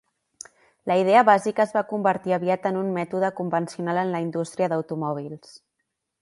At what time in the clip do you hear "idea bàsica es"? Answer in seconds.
1.01-1.75